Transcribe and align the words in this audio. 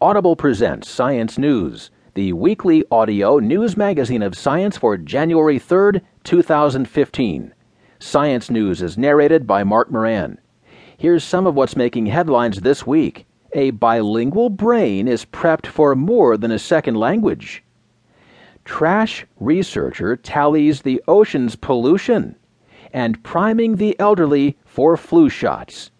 Audible 0.00 0.36
presents 0.36 0.88
Science 0.88 1.38
News, 1.38 1.90
the 2.14 2.32
weekly 2.32 2.84
audio 2.88 3.40
news 3.40 3.76
magazine 3.76 4.22
of 4.22 4.36
science 4.36 4.76
for 4.76 4.96
January 4.96 5.58
3rd, 5.58 6.02
2015. 6.22 7.52
Science 7.98 8.48
News 8.48 8.80
is 8.80 8.96
narrated 8.96 9.44
by 9.44 9.64
Mark 9.64 9.90
Moran. 9.90 10.38
Here's 10.96 11.24
some 11.24 11.48
of 11.48 11.56
what's 11.56 11.74
making 11.74 12.06
headlines 12.06 12.60
this 12.60 12.86
week. 12.86 13.26
A 13.54 13.72
bilingual 13.72 14.50
brain 14.50 15.08
is 15.08 15.24
prepped 15.24 15.66
for 15.66 15.96
more 15.96 16.36
than 16.36 16.52
a 16.52 16.60
second 16.60 16.94
language. 16.94 17.64
Trash 18.64 19.26
researcher 19.40 20.14
tallies 20.14 20.82
the 20.82 21.02
ocean's 21.08 21.56
pollution 21.56 22.36
and 22.92 23.20
priming 23.24 23.74
the 23.74 23.98
elderly 23.98 24.56
for 24.64 24.96
flu 24.96 25.28
shots. 25.28 25.90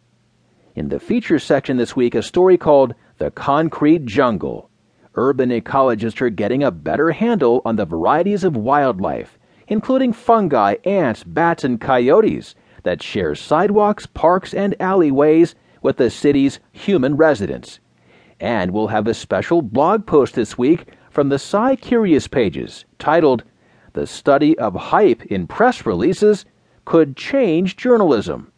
In 0.78 0.90
the 0.90 1.00
feature 1.00 1.40
section 1.40 1.76
this 1.76 1.96
week, 1.96 2.14
a 2.14 2.22
story 2.22 2.56
called 2.56 2.94
The 3.16 3.32
Concrete 3.32 4.04
Jungle. 4.04 4.70
Urban 5.16 5.50
ecologists 5.50 6.20
are 6.20 6.30
getting 6.30 6.62
a 6.62 6.70
better 6.70 7.10
handle 7.10 7.62
on 7.64 7.74
the 7.74 7.84
varieties 7.84 8.44
of 8.44 8.56
wildlife, 8.56 9.40
including 9.66 10.12
fungi, 10.12 10.76
ants, 10.84 11.24
bats, 11.24 11.64
and 11.64 11.80
coyotes, 11.80 12.54
that 12.84 13.02
share 13.02 13.34
sidewalks, 13.34 14.06
parks, 14.06 14.54
and 14.54 14.76
alleyways 14.80 15.56
with 15.82 15.96
the 15.96 16.10
city's 16.10 16.60
human 16.70 17.16
residents. 17.16 17.80
And 18.38 18.70
we'll 18.70 18.86
have 18.86 19.08
a 19.08 19.14
special 19.14 19.62
blog 19.62 20.06
post 20.06 20.36
this 20.36 20.56
week 20.56 20.86
from 21.10 21.28
the 21.28 21.40
Scicurious 21.40 22.30
pages 22.30 22.84
titled 23.00 23.42
The 23.94 24.06
Study 24.06 24.56
of 24.60 24.76
Hype 24.76 25.26
in 25.26 25.48
Press 25.48 25.84
Releases 25.84 26.44
Could 26.84 27.16
Change 27.16 27.76
Journalism. 27.76 28.52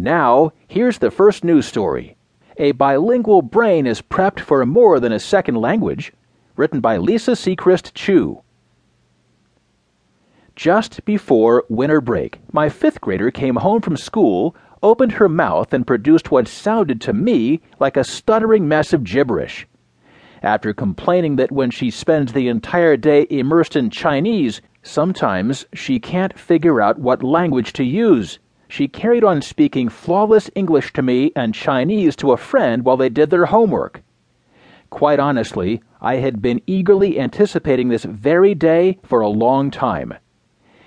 Now, 0.00 0.52
here's 0.68 0.98
the 0.98 1.10
first 1.10 1.42
news 1.42 1.66
story. 1.66 2.16
A 2.56 2.70
bilingual 2.70 3.42
brain 3.42 3.84
is 3.84 4.00
prepped 4.00 4.38
for 4.38 4.64
more 4.64 5.00
than 5.00 5.10
a 5.10 5.18
second 5.18 5.56
language, 5.56 6.12
written 6.54 6.78
by 6.78 6.98
Lisa 6.98 7.32
Seachrist 7.32 7.94
Chiu. 7.94 8.42
Just 10.54 11.04
before 11.04 11.64
winter 11.68 12.00
break, 12.00 12.38
my 12.52 12.68
fifth 12.68 13.00
grader 13.00 13.32
came 13.32 13.56
home 13.56 13.80
from 13.80 13.96
school, 13.96 14.54
opened 14.84 15.14
her 15.14 15.28
mouth, 15.28 15.72
and 15.72 15.84
produced 15.84 16.30
what 16.30 16.46
sounded 16.46 17.00
to 17.00 17.12
me 17.12 17.60
like 17.80 17.96
a 17.96 18.04
stuttering 18.04 18.68
mess 18.68 18.92
of 18.92 19.02
gibberish. 19.02 19.66
After 20.44 20.72
complaining 20.72 21.34
that 21.36 21.50
when 21.50 21.72
she 21.72 21.90
spends 21.90 22.32
the 22.32 22.46
entire 22.46 22.96
day 22.96 23.26
immersed 23.28 23.74
in 23.74 23.90
Chinese, 23.90 24.60
sometimes 24.80 25.66
she 25.74 25.98
can't 25.98 26.38
figure 26.38 26.80
out 26.80 27.00
what 27.00 27.24
language 27.24 27.72
to 27.72 27.82
use 27.82 28.38
she 28.68 28.86
carried 28.86 29.24
on 29.24 29.42
speaking 29.42 29.88
flawless 29.88 30.50
English 30.54 30.92
to 30.92 31.02
me 31.02 31.32
and 31.34 31.54
Chinese 31.54 32.14
to 32.16 32.32
a 32.32 32.36
friend 32.36 32.84
while 32.84 32.96
they 32.96 33.08
did 33.08 33.30
their 33.30 33.46
homework. 33.46 34.02
Quite 34.90 35.18
honestly, 35.18 35.82
I 36.00 36.16
had 36.16 36.40
been 36.40 36.62
eagerly 36.66 37.18
anticipating 37.18 37.88
this 37.88 38.04
very 38.04 38.54
day 38.54 38.98
for 39.02 39.20
a 39.20 39.28
long 39.28 39.70
time. 39.70 40.14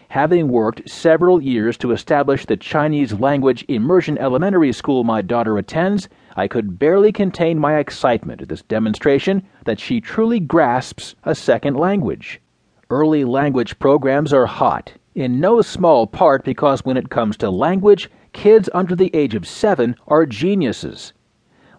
Having 0.09 0.49
worked 0.49 0.89
several 0.89 1.41
years 1.41 1.77
to 1.77 1.91
establish 1.91 2.45
the 2.45 2.57
Chinese 2.57 3.13
language 3.13 3.63
immersion 3.67 4.17
elementary 4.17 4.73
school 4.73 5.03
my 5.03 5.21
daughter 5.21 5.57
attends, 5.57 6.09
I 6.35 6.47
could 6.47 6.77
barely 6.77 7.11
contain 7.11 7.59
my 7.59 7.77
excitement 7.77 8.41
at 8.41 8.49
this 8.49 8.61
demonstration 8.63 9.43
that 9.65 9.79
she 9.79 10.01
truly 10.01 10.39
grasps 10.39 11.15
a 11.23 11.33
second 11.33 11.77
language. 11.77 12.41
Early 12.89 13.23
language 13.23 13.79
programs 13.79 14.33
are 14.33 14.47
hot, 14.47 14.91
in 15.15 15.39
no 15.39 15.61
small 15.61 16.07
part 16.07 16.43
because 16.43 16.85
when 16.85 16.97
it 16.97 17.09
comes 17.09 17.35
to 17.37 17.49
language, 17.49 18.09
kids 18.33 18.69
under 18.73 18.95
the 18.95 19.13
age 19.13 19.35
of 19.35 19.47
seven 19.47 19.95
are 20.07 20.25
geniuses. 20.25 21.13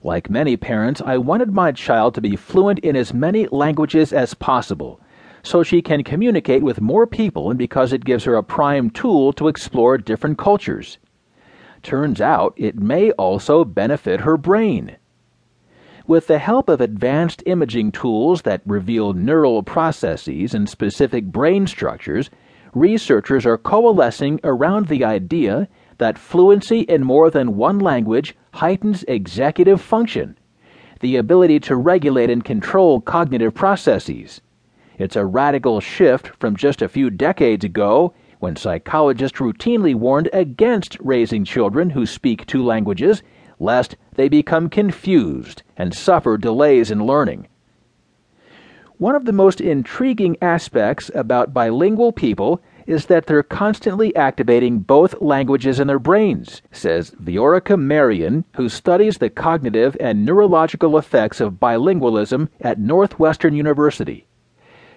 Like 0.02 0.28
many 0.28 0.56
parents, 0.56 1.00
I 1.05 1.16
wanted 1.19 1.53
my 1.53 1.72
child 1.72 2.14
to 2.14 2.20
be 2.20 2.36
fluent 2.36 2.80
in 2.80 2.97
as 2.97 3.14
many 3.14 3.47
languages 3.48 4.12
as 4.12 4.34
possible, 4.34 5.00
so 5.42 5.62
she 5.62 5.80
can 5.80 6.03
communicate 6.03 6.62
with 6.62 6.80
more 6.80 7.06
people 7.06 7.50
and 7.50 7.58
because 7.58 7.92
it 7.92 8.05
gives 8.05 8.25
her 8.25 8.34
a 8.34 8.42
prime 8.42 8.91
tool 8.91 9.33
to 9.34 9.48
explore 9.48 9.97
different 9.99 10.38
cultures. 10.38 10.99
Turns 11.82 12.20
out 12.20 12.53
it 12.56 12.78
may 12.78 13.12
also 13.12 13.64
benefit 13.64 14.20
her 14.20 14.37
brain. 14.37 14.97
With 16.06 16.26
the 16.26 16.38
help 16.38 16.69
of 16.69 16.81
advanced 16.81 17.43
imaging 17.47 17.93
tools 17.93 18.43
that 18.43 18.62
reveal 18.66 19.12
neural 19.12 19.62
processes 19.62 20.53
and 20.53 20.69
specific 20.69 21.26
brain 21.26 21.66
structures, 21.66 22.28
researchers 22.75 23.44
are 23.44 23.59
coalescing 23.59 24.41
around 24.44 24.88
the 24.88 25.05
idea 25.05 25.69
that 25.99 26.19
fluency 26.19 26.81
in 26.81 27.05
more 27.05 27.31
than 27.31 27.56
one 27.56 27.78
language 27.78 28.34
heightens 28.55 29.05
executive 29.09 29.81
function, 29.81 30.38
the 31.00 31.16
ability 31.16 31.61
to 31.61 31.77
regulate 31.77 32.31
and 32.31 32.44
control 32.44 33.00
cognitive 33.00 33.55
processes. 33.55 34.41
It's 34.99 35.16
a 35.16 35.25
radical 35.25 35.81
shift 35.81 36.28
from 36.38 36.56
just 36.56 36.82
a 36.82 36.88
few 36.88 37.11
decades 37.11 37.65
ago 37.65 38.15
when 38.41 38.56
psychologists 38.56 39.38
routinely 39.38 39.94
warned 39.94 40.28
against 40.32 40.99
raising 41.00 41.44
children 41.44 41.91
who 41.91 42.06
speak 42.06 42.47
two 42.47 42.65
languages 42.65 43.22
lest 43.59 43.97
they 44.15 44.28
become 44.28 44.69
confused 44.69 45.62
and 45.77 45.94
suffer 45.94 46.37
delays 46.37 46.91
in 46.91 47.06
learning. 47.06 47.47
One 49.02 49.16
of 49.16 49.24
the 49.24 49.32
most 49.32 49.60
intriguing 49.60 50.36
aspects 50.40 51.10
about 51.12 51.52
bilingual 51.52 52.12
people 52.12 52.62
is 52.86 53.06
that 53.06 53.26
they're 53.26 53.42
constantly 53.42 54.14
activating 54.14 54.78
both 54.78 55.20
languages 55.20 55.80
in 55.80 55.88
their 55.88 55.98
brains, 55.98 56.62
says 56.70 57.10
Viorica 57.20 57.76
Marian, 57.76 58.44
who 58.54 58.68
studies 58.68 59.18
the 59.18 59.28
cognitive 59.28 59.96
and 59.98 60.24
neurological 60.24 60.96
effects 60.96 61.40
of 61.40 61.54
bilingualism 61.54 62.48
at 62.60 62.78
Northwestern 62.78 63.56
University. 63.56 64.28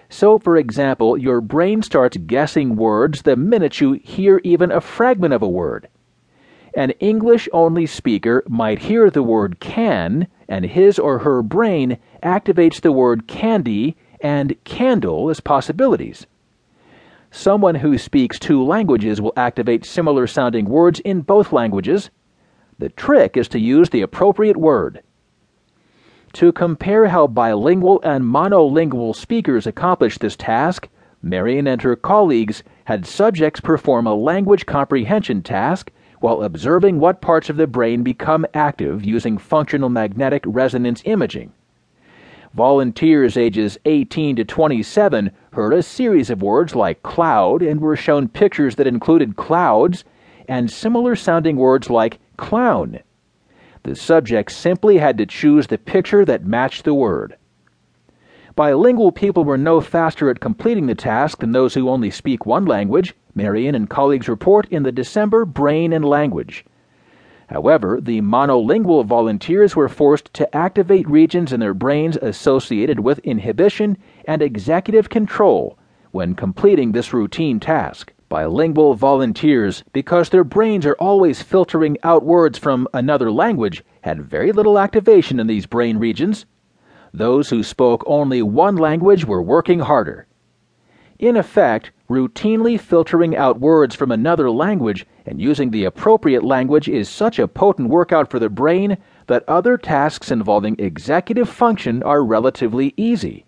So, 0.08 0.38
for 0.38 0.56
example, 0.56 1.18
your 1.18 1.40
brain 1.40 1.82
starts 1.82 2.16
guessing 2.16 2.76
words 2.76 3.22
the 3.22 3.34
minute 3.34 3.80
you 3.80 3.94
hear 3.94 4.40
even 4.44 4.70
a 4.70 4.80
fragment 4.80 5.34
of 5.34 5.42
a 5.42 5.48
word. 5.48 5.88
An 6.76 6.90
English 7.00 7.48
only 7.52 7.86
speaker 7.86 8.44
might 8.46 8.78
hear 8.78 9.10
the 9.10 9.24
word 9.24 9.58
can, 9.58 10.28
and 10.48 10.64
his 10.64 10.98
or 10.98 11.18
her 11.18 11.42
brain 11.42 11.98
activates 12.26 12.80
the 12.80 12.90
word 12.90 13.28
candy 13.28 13.96
and 14.20 14.56
candle 14.64 15.30
as 15.30 15.38
possibilities. 15.38 16.26
Someone 17.30 17.76
who 17.76 17.98
speaks 17.98 18.38
two 18.38 18.64
languages 18.64 19.20
will 19.20 19.32
activate 19.36 19.84
similar 19.84 20.26
sounding 20.26 20.64
words 20.64 20.98
in 21.00 21.20
both 21.20 21.52
languages. 21.52 22.10
The 22.80 22.88
trick 22.88 23.36
is 23.36 23.46
to 23.48 23.60
use 23.60 23.90
the 23.90 24.02
appropriate 24.02 24.56
word. 24.56 25.02
To 26.32 26.50
compare 26.50 27.06
how 27.06 27.28
bilingual 27.28 28.00
and 28.02 28.24
monolingual 28.24 29.14
speakers 29.14 29.66
accomplish 29.66 30.18
this 30.18 30.34
task, 30.34 30.88
Marian 31.22 31.66
and 31.66 31.80
her 31.82 31.94
colleagues 31.94 32.62
had 32.86 33.06
subjects 33.06 33.60
perform 33.60 34.06
a 34.06 34.14
language 34.14 34.66
comprehension 34.66 35.42
task 35.42 35.92
while 36.20 36.42
observing 36.42 36.98
what 36.98 37.20
parts 37.20 37.48
of 37.48 37.56
the 37.56 37.66
brain 37.66 38.02
become 38.02 38.46
active 38.52 39.04
using 39.04 39.38
functional 39.38 39.88
magnetic 39.88 40.42
resonance 40.44 41.02
imaging. 41.04 41.52
Volunteers 42.56 43.36
ages 43.36 43.76
18 43.84 44.36
to 44.36 44.44
27 44.46 45.30
heard 45.52 45.74
a 45.74 45.82
series 45.82 46.30
of 46.30 46.40
words 46.40 46.74
like 46.74 47.02
cloud 47.02 47.60
and 47.60 47.82
were 47.82 47.96
shown 47.96 48.28
pictures 48.28 48.76
that 48.76 48.86
included 48.86 49.36
clouds 49.36 50.04
and 50.48 50.70
similar 50.70 51.14
sounding 51.14 51.56
words 51.56 51.90
like 51.90 52.18
clown. 52.38 53.00
The 53.82 53.94
subject 53.94 54.50
simply 54.50 54.96
had 54.96 55.18
to 55.18 55.26
choose 55.26 55.66
the 55.66 55.76
picture 55.76 56.24
that 56.24 56.46
matched 56.46 56.84
the 56.84 56.94
word. 56.94 57.36
Bilingual 58.54 59.12
people 59.12 59.44
were 59.44 59.58
no 59.58 59.82
faster 59.82 60.30
at 60.30 60.40
completing 60.40 60.86
the 60.86 60.94
task 60.94 61.40
than 61.40 61.52
those 61.52 61.74
who 61.74 61.90
only 61.90 62.10
speak 62.10 62.46
one 62.46 62.64
language, 62.64 63.14
Marian 63.34 63.74
and 63.74 63.90
colleagues 63.90 64.30
report 64.30 64.66
in 64.70 64.82
the 64.82 64.92
December 64.92 65.44
Brain 65.44 65.92
and 65.92 66.06
Language. 66.06 66.64
However, 67.48 68.00
the 68.00 68.20
monolingual 68.22 69.04
volunteers 69.04 69.76
were 69.76 69.88
forced 69.88 70.34
to 70.34 70.56
activate 70.56 71.08
regions 71.08 71.52
in 71.52 71.60
their 71.60 71.74
brains 71.74 72.16
associated 72.16 73.00
with 73.00 73.20
inhibition 73.20 73.98
and 74.24 74.42
executive 74.42 75.08
control 75.08 75.78
when 76.10 76.34
completing 76.34 76.92
this 76.92 77.12
routine 77.12 77.60
task. 77.60 78.12
Bilingual 78.28 78.94
volunteers, 78.94 79.84
because 79.92 80.30
their 80.30 80.42
brains 80.42 80.84
are 80.84 80.96
always 80.98 81.42
filtering 81.42 81.96
out 82.02 82.24
words 82.24 82.58
from 82.58 82.88
another 82.92 83.30
language, 83.30 83.84
had 84.00 84.22
very 84.22 84.50
little 84.50 84.78
activation 84.78 85.38
in 85.38 85.46
these 85.46 85.66
brain 85.66 85.98
regions. 85.98 86.46
Those 87.14 87.50
who 87.50 87.62
spoke 87.62 88.02
only 88.06 88.42
one 88.42 88.76
language 88.76 89.24
were 89.24 89.40
working 89.40 89.78
harder. 89.78 90.26
In 91.20 91.36
effect, 91.36 91.92
routinely 92.08 92.78
filtering 92.78 93.36
out 93.36 93.60
words 93.60 93.94
from 93.94 94.12
another 94.12 94.50
language 94.50 95.06
and 95.24 95.40
using 95.40 95.70
the 95.70 95.84
appropriate 95.84 96.44
language 96.44 96.88
is 96.88 97.08
such 97.08 97.38
a 97.38 97.48
potent 97.48 97.88
workout 97.88 98.30
for 98.30 98.38
the 98.38 98.48
brain 98.48 98.96
that 99.26 99.48
other 99.48 99.76
tasks 99.76 100.30
involving 100.30 100.76
executive 100.78 101.48
function 101.48 102.02
are 102.02 102.24
relatively 102.24 102.94
easy. 102.96 103.44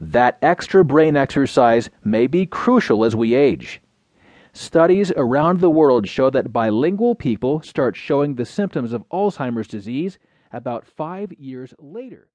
That 0.00 0.38
extra 0.42 0.84
brain 0.84 1.16
exercise 1.16 1.88
may 2.02 2.26
be 2.26 2.46
crucial 2.46 3.04
as 3.04 3.14
we 3.14 3.34
age. 3.34 3.80
Studies 4.52 5.12
around 5.16 5.60
the 5.60 5.70
world 5.70 6.08
show 6.08 6.28
that 6.30 6.52
bilingual 6.52 7.14
people 7.14 7.62
start 7.62 7.96
showing 7.96 8.34
the 8.34 8.44
symptoms 8.44 8.92
of 8.92 9.08
Alzheimer's 9.10 9.68
disease 9.68 10.18
about 10.52 10.86
five 10.86 11.32
years 11.34 11.72
later. 11.78 12.28